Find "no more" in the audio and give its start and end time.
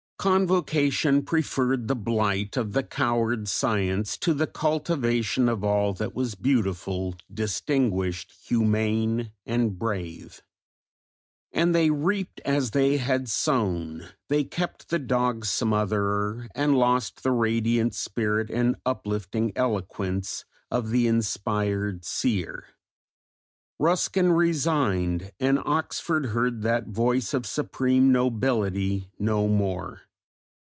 29.17-30.01